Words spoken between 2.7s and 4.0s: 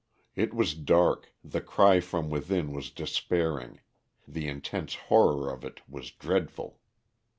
was despairing,